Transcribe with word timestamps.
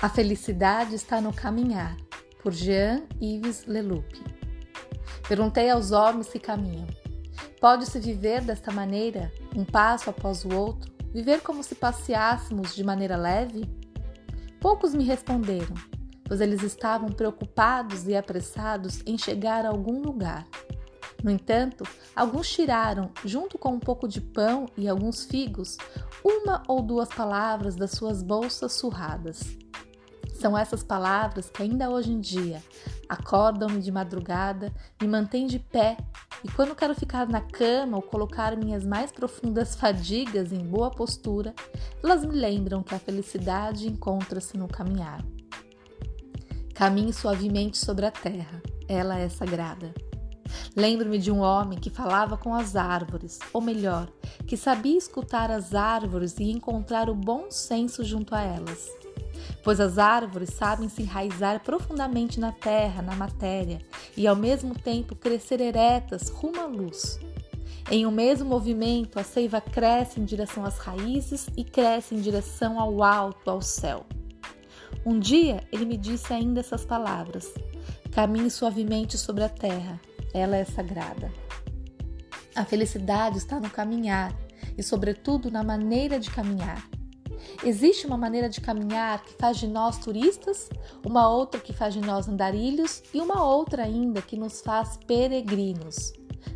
A 0.00 0.08
felicidade 0.08 0.94
está 0.94 1.20
no 1.20 1.32
caminhar, 1.32 1.96
por 2.40 2.52
Jean-Yves 2.52 3.66
Leloup. 3.66 4.06
Perguntei 5.26 5.68
aos 5.68 5.90
homens 5.90 6.28
que 6.28 6.38
caminham: 6.38 6.86
pode-se 7.60 7.98
viver 7.98 8.42
desta 8.42 8.70
maneira, 8.70 9.32
um 9.56 9.64
passo 9.64 10.08
após 10.08 10.44
o 10.44 10.54
outro, 10.54 10.92
viver 11.12 11.40
como 11.40 11.64
se 11.64 11.74
passeássemos 11.74 12.76
de 12.76 12.84
maneira 12.84 13.16
leve? 13.16 13.68
Poucos 14.60 14.94
me 14.94 15.02
responderam, 15.02 15.74
pois 16.22 16.40
eles 16.40 16.62
estavam 16.62 17.08
preocupados 17.08 18.06
e 18.06 18.14
apressados 18.14 19.02
em 19.04 19.18
chegar 19.18 19.66
a 19.66 19.70
algum 19.70 20.00
lugar. 20.00 20.46
No 21.24 21.30
entanto, 21.32 21.82
alguns 22.14 22.48
tiraram, 22.48 23.10
junto 23.24 23.58
com 23.58 23.70
um 23.70 23.80
pouco 23.80 24.06
de 24.06 24.20
pão 24.20 24.66
e 24.76 24.88
alguns 24.88 25.24
figos, 25.24 25.76
uma 26.24 26.62
ou 26.68 26.82
duas 26.82 27.08
palavras 27.08 27.74
das 27.74 27.90
suas 27.90 28.22
bolsas 28.22 28.74
surradas. 28.74 29.58
São 30.38 30.56
essas 30.56 30.84
palavras 30.84 31.50
que 31.50 31.64
ainda 31.64 31.90
hoje 31.90 32.12
em 32.12 32.20
dia 32.20 32.62
acordam-me 33.08 33.80
de 33.80 33.90
madrugada, 33.90 34.72
me 35.02 35.08
mantêm 35.08 35.48
de 35.48 35.58
pé 35.58 35.96
e 36.44 36.48
quando 36.48 36.76
quero 36.76 36.94
ficar 36.94 37.26
na 37.26 37.40
cama 37.40 37.96
ou 37.96 38.02
colocar 38.02 38.56
minhas 38.56 38.86
mais 38.86 39.10
profundas 39.10 39.74
fadigas 39.74 40.52
em 40.52 40.64
boa 40.64 40.92
postura, 40.92 41.52
elas 42.00 42.24
me 42.24 42.36
lembram 42.36 42.84
que 42.84 42.94
a 42.94 43.00
felicidade 43.00 43.88
encontra-se 43.88 44.56
no 44.56 44.68
caminhar. 44.68 45.24
Caminhe 46.72 47.12
suavemente 47.12 47.76
sobre 47.76 48.06
a 48.06 48.10
terra, 48.12 48.62
ela 48.86 49.18
é 49.18 49.28
sagrada. 49.28 49.92
Lembro-me 50.76 51.18
de 51.18 51.32
um 51.32 51.40
homem 51.40 51.80
que 51.80 51.90
falava 51.90 52.36
com 52.36 52.54
as 52.54 52.76
árvores, 52.76 53.40
ou 53.52 53.60
melhor, 53.60 54.08
que 54.46 54.56
sabia 54.56 54.96
escutar 54.96 55.50
as 55.50 55.74
árvores 55.74 56.38
e 56.38 56.44
encontrar 56.44 57.10
o 57.10 57.14
bom 57.16 57.50
senso 57.50 58.04
junto 58.04 58.36
a 58.36 58.40
elas 58.40 58.88
pois 59.62 59.80
as 59.80 59.98
árvores 59.98 60.50
sabem 60.50 60.88
se 60.88 61.02
enraizar 61.02 61.60
profundamente 61.60 62.40
na 62.40 62.52
terra, 62.52 63.02
na 63.02 63.14
matéria, 63.14 63.80
e 64.16 64.26
ao 64.26 64.36
mesmo 64.36 64.74
tempo 64.74 65.14
crescer 65.14 65.60
eretas 65.60 66.28
rumo 66.28 66.60
à 66.60 66.66
luz. 66.66 67.18
Em 67.90 68.04
um 68.06 68.10
mesmo 68.10 68.48
movimento, 68.48 69.18
a 69.18 69.24
seiva 69.24 69.60
cresce 69.60 70.20
em 70.20 70.24
direção 70.24 70.64
às 70.64 70.78
raízes 70.78 71.48
e 71.56 71.64
cresce 71.64 72.14
em 72.14 72.20
direção 72.20 72.78
ao 72.78 73.02
alto, 73.02 73.50
ao 73.50 73.62
céu. 73.62 74.04
Um 75.06 75.18
dia 75.18 75.66
ele 75.72 75.86
me 75.86 75.96
disse 75.96 76.32
ainda 76.32 76.60
essas 76.60 76.84
palavras: 76.84 77.52
Caminhe 78.12 78.50
suavemente 78.50 79.16
sobre 79.16 79.42
a 79.42 79.48
terra, 79.48 79.98
ela 80.34 80.56
é 80.56 80.64
sagrada. 80.64 81.32
A 82.54 82.64
felicidade 82.64 83.38
está 83.38 83.58
no 83.58 83.70
caminhar 83.70 84.34
e, 84.76 84.82
sobretudo, 84.82 85.50
na 85.50 85.62
maneira 85.62 86.18
de 86.18 86.30
caminhar. 86.30 86.86
Existe 87.64 88.06
uma 88.06 88.16
maneira 88.16 88.48
de 88.48 88.60
caminhar 88.60 89.22
que 89.22 89.34
faz 89.34 89.56
de 89.58 89.66
nós 89.66 89.98
turistas, 89.98 90.68
uma 91.04 91.28
outra 91.28 91.60
que 91.60 91.72
faz 91.72 91.94
de 91.94 92.00
nós 92.00 92.28
andarilhos 92.28 93.02
e 93.12 93.20
uma 93.20 93.44
outra 93.44 93.84
ainda 93.84 94.22
que 94.22 94.36
nos 94.36 94.60
faz 94.60 94.96
peregrinos. 95.06 96.12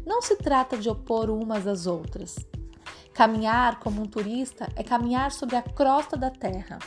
Não 0.07 0.23
se 0.23 0.37
trata 0.37 0.77
de 0.77 0.89
opor 0.89 1.31
umas 1.31 1.67
às 1.67 1.87
outras. 1.87 2.37
Caminhar 3.13 3.79
como 3.81 4.03
um 4.03 4.07
turista 4.07 4.69
é 4.75 4.83
caminhar 4.83 5.33
sobre 5.33 5.57
a 5.57 5.63
crosta 5.63 6.17
da 6.17 6.31
terra. 6.31 6.79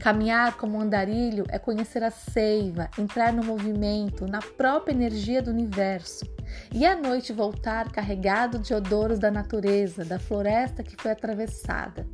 Caminhar 0.00 0.56
como 0.56 0.76
um 0.76 0.82
andarilho 0.82 1.44
é 1.48 1.58
conhecer 1.58 2.02
a 2.02 2.10
seiva, 2.10 2.90
entrar 2.98 3.32
no 3.32 3.42
movimento, 3.42 4.26
na 4.26 4.40
própria 4.40 4.92
energia 4.92 5.40
do 5.40 5.50
universo, 5.50 6.26
e 6.72 6.84
à 6.84 6.94
noite 6.94 7.32
voltar 7.32 7.90
carregado 7.90 8.58
de 8.58 8.74
odoros 8.74 9.18
da 9.18 9.30
natureza, 9.30 10.04
da 10.04 10.18
floresta 10.18 10.82
que 10.82 11.00
foi 11.00 11.12
atravessada, 11.12 12.06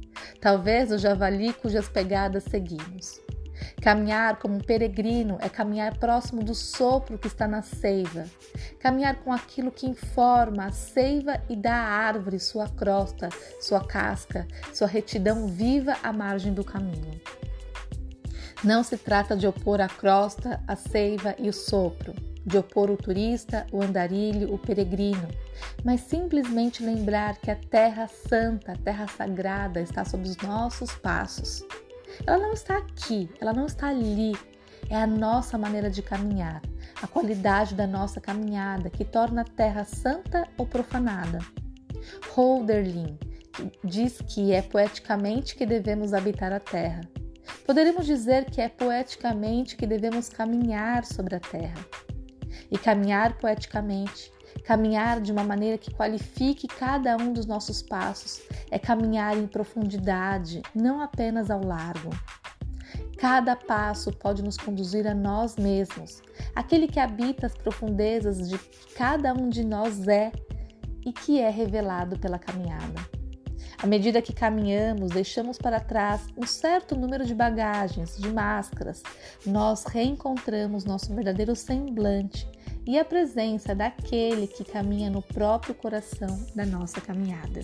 talvez 0.42 0.90
o 0.90 0.98
javali 0.98 1.52
cujas 1.52 1.88
pegadas 1.88 2.42
seguimos. 2.42 3.20
Caminhar 3.80 4.40
como 4.40 4.56
um 4.56 4.60
peregrino 4.60 5.38
é 5.40 5.48
caminhar 5.48 5.96
próximo 5.96 6.42
do 6.42 6.52
sopro 6.52 7.16
que 7.16 7.28
está 7.28 7.46
na 7.46 7.62
seiva. 7.62 8.24
Caminhar 8.80 9.22
com 9.22 9.32
aquilo 9.32 9.70
que 9.70 9.86
informa 9.86 10.66
a 10.66 10.72
seiva 10.72 11.40
e 11.48 11.54
dá 11.54 11.74
à 11.74 11.90
árvore 12.06 12.40
sua 12.40 12.68
crosta, 12.68 13.28
sua 13.60 13.86
casca, 13.86 14.48
sua 14.74 14.88
retidão 14.88 15.46
viva 15.46 15.96
à 16.02 16.12
margem 16.12 16.52
do 16.52 16.64
caminho. 16.64 17.20
Não 18.64 18.82
se 18.82 18.96
trata 18.96 19.36
de 19.36 19.46
opor 19.46 19.80
a 19.80 19.88
crosta, 19.88 20.60
a 20.66 20.74
seiva 20.74 21.36
e 21.38 21.48
o 21.48 21.52
sopro, 21.52 22.14
de 22.44 22.58
opor 22.58 22.90
o 22.90 22.96
turista, 22.96 23.66
o 23.72 23.82
andarilho, 23.82 24.52
o 24.52 24.58
peregrino, 24.58 25.28
mas 25.84 26.00
simplesmente 26.00 26.82
lembrar 26.82 27.36
que 27.36 27.50
a 27.50 27.56
terra 27.56 28.08
santa, 28.08 28.72
a 28.72 28.76
terra 28.76 29.06
sagrada 29.08 29.80
está 29.80 30.04
sob 30.04 30.28
os 30.28 30.36
nossos 30.38 30.92
passos. 30.92 31.64
Ela 32.26 32.38
não 32.38 32.52
está 32.52 32.78
aqui, 32.78 33.30
ela 33.40 33.52
não 33.52 33.66
está 33.66 33.88
ali. 33.88 34.32
É 34.90 34.96
a 34.96 35.06
nossa 35.06 35.56
maneira 35.56 35.88
de 35.88 36.02
caminhar, 36.02 36.60
a 37.00 37.06
qualidade 37.06 37.74
da 37.74 37.86
nossa 37.86 38.20
caminhada 38.20 38.90
que 38.90 39.04
torna 39.04 39.42
a 39.42 39.44
terra 39.44 39.84
santa 39.84 40.46
ou 40.58 40.66
profanada. 40.66 41.38
Holderlin 42.34 43.18
diz 43.84 44.20
que 44.26 44.52
é 44.52 44.60
poeticamente 44.60 45.54
que 45.54 45.64
devemos 45.64 46.12
habitar 46.12 46.52
a 46.52 46.60
terra. 46.60 47.02
Poderemos 47.64 48.06
dizer 48.06 48.46
que 48.46 48.60
é 48.60 48.68
poeticamente 48.68 49.76
que 49.76 49.86
devemos 49.86 50.28
caminhar 50.28 51.04
sobre 51.04 51.36
a 51.36 51.40
terra. 51.40 51.86
E 52.70 52.78
caminhar 52.78 53.36
poeticamente, 53.38 54.32
caminhar 54.64 55.20
de 55.20 55.32
uma 55.32 55.44
maneira 55.44 55.78
que 55.78 55.92
qualifique 55.92 56.66
cada 56.66 57.16
um 57.16 57.32
dos 57.32 57.46
nossos 57.46 57.82
passos, 57.82 58.42
é 58.70 58.78
caminhar 58.78 59.36
em 59.36 59.46
profundidade, 59.46 60.62
não 60.74 61.00
apenas 61.00 61.50
ao 61.50 61.64
largo. 61.64 62.10
Cada 63.18 63.54
passo 63.54 64.12
pode 64.12 64.42
nos 64.42 64.56
conduzir 64.56 65.06
a 65.06 65.14
nós 65.14 65.56
mesmos, 65.56 66.20
aquele 66.54 66.88
que 66.88 66.98
habita 66.98 67.46
as 67.46 67.54
profundezas 67.54 68.48
de 68.48 68.58
cada 68.96 69.32
um 69.32 69.48
de 69.48 69.64
nós 69.64 70.08
é 70.08 70.32
e 71.04 71.12
que 71.12 71.40
é 71.40 71.48
revelado 71.48 72.18
pela 72.18 72.38
caminhada. 72.38 73.21
À 73.78 73.86
medida 73.86 74.22
que 74.22 74.32
caminhamos, 74.32 75.10
deixamos 75.10 75.58
para 75.58 75.80
trás 75.80 76.22
um 76.36 76.46
certo 76.46 76.94
número 76.94 77.24
de 77.24 77.34
bagagens, 77.34 78.16
de 78.16 78.28
máscaras, 78.28 79.02
nós 79.44 79.84
reencontramos 79.84 80.84
nosso 80.84 81.14
verdadeiro 81.14 81.56
semblante 81.56 82.48
e 82.86 82.98
a 82.98 83.04
presença 83.04 83.74
daquele 83.74 84.46
que 84.46 84.64
caminha 84.64 85.10
no 85.10 85.22
próprio 85.22 85.74
coração 85.74 86.44
da 86.54 86.66
nossa 86.66 87.00
caminhada. 87.00 87.60